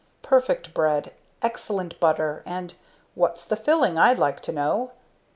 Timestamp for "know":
4.51-4.93